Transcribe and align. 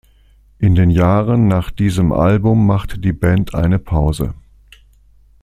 In 0.57 0.73
den 0.73 0.89
Jahren 0.89 1.47
nach 1.47 1.69
diesem 1.69 2.11
Album 2.11 2.65
machte 2.65 2.97
die 2.97 3.13
Band 3.13 3.53
eine 3.53 3.77
Pause. 3.77 4.33